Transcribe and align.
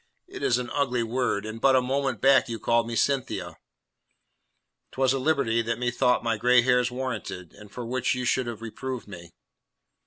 "It 0.27 0.41
is 0.41 0.57
an 0.57 0.71
ugly 0.71 1.03
word, 1.03 1.45
and 1.45 1.61
but 1.61 1.75
a 1.75 1.79
moment 1.83 2.21
back 2.21 2.49
you 2.49 2.57
called 2.57 2.87
me 2.87 2.95
Cynthia." 2.95 3.57
"Twas 4.91 5.13
a 5.13 5.19
liberty 5.19 5.61
that 5.61 5.77
methought 5.77 6.23
my 6.23 6.37
grey 6.37 6.63
hairs 6.63 6.89
warranted, 6.89 7.53
and 7.53 7.71
for 7.71 7.85
which 7.85 8.15
you 8.15 8.25
should 8.25 8.47
have 8.47 8.63
reproved 8.63 9.07
me." 9.07 9.35